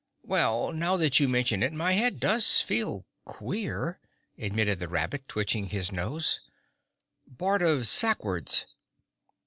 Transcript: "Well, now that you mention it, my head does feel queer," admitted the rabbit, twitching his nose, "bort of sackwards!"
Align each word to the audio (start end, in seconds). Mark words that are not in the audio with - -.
"Well, 0.23 0.71
now 0.71 0.97
that 0.97 1.19
you 1.19 1.29
mention 1.29 1.61
it, 1.61 1.73
my 1.73 1.91
head 1.91 2.19
does 2.19 2.59
feel 2.59 3.05
queer," 3.23 3.99
admitted 4.35 4.79
the 4.79 4.87
rabbit, 4.87 5.27
twitching 5.27 5.67
his 5.67 5.91
nose, 5.91 6.41
"bort 7.27 7.61
of 7.61 7.85
sackwards!" 7.85 8.65